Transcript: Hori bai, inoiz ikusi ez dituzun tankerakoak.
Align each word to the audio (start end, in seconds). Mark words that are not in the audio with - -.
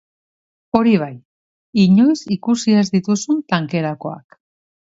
Hori 0.79 0.93
bai, 1.01 1.09
inoiz 1.83 2.17
ikusi 2.37 2.75
ez 2.81 2.87
dituzun 2.97 3.47
tankerakoak. 3.55 4.43